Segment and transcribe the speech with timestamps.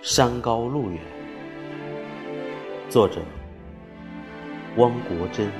[0.00, 1.00] 山高路远，
[2.88, 3.20] 作者
[4.76, 5.50] 汪国真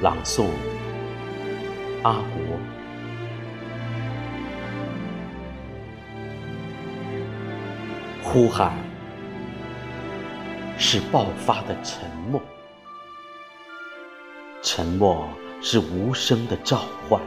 [0.00, 0.44] 朗诵
[2.02, 2.22] 《阿国》。
[8.22, 8.72] 呼喊
[10.78, 12.40] 是爆发的沉默，
[14.62, 15.28] 沉默。
[15.62, 17.20] 是无声的召唤，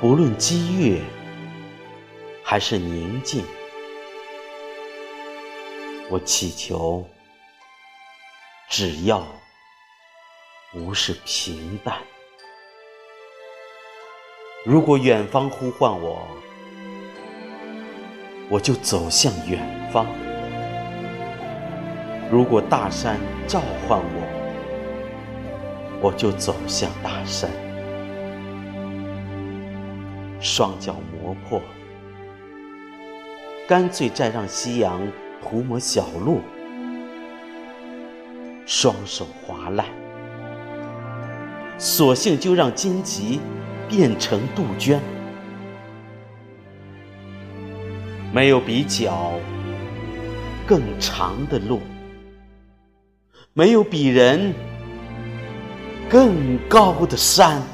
[0.00, 1.00] 不论激越。
[2.46, 3.42] 还是宁静。
[6.10, 7.02] 我祈求，
[8.68, 9.26] 只要
[10.70, 11.96] 不是平淡。
[14.66, 16.28] 如果远方呼唤我，
[18.50, 20.04] 我就走向远方；
[22.30, 23.18] 如果大山
[23.48, 24.43] 召唤我，
[26.04, 27.50] 我就走向大山。
[30.38, 31.62] 双脚磨破。
[33.66, 35.00] 干脆再让夕阳
[35.42, 36.42] 涂抹小路，
[38.66, 39.86] 双手划烂，
[41.78, 43.40] 索性就让荆棘
[43.88, 45.00] 变成杜鹃。
[48.30, 49.32] 没有比脚
[50.66, 51.80] 更长的路，
[53.54, 54.52] 没有比人
[56.10, 57.73] 更高的山。